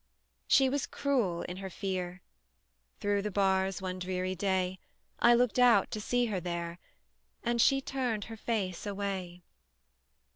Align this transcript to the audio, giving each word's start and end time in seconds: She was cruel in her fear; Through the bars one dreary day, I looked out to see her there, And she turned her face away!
She 0.47 0.67
was 0.67 0.87
cruel 0.87 1.43
in 1.43 1.57
her 1.57 1.69
fear; 1.69 2.23
Through 2.99 3.21
the 3.21 3.29
bars 3.29 3.83
one 3.83 3.99
dreary 3.99 4.33
day, 4.33 4.79
I 5.19 5.35
looked 5.35 5.59
out 5.59 5.91
to 5.91 6.01
see 6.01 6.25
her 6.25 6.39
there, 6.39 6.79
And 7.43 7.61
she 7.61 7.81
turned 7.81 8.23
her 8.23 8.35
face 8.35 8.87
away! 8.87 9.43